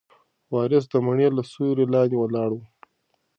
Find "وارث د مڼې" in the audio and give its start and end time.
0.53-1.27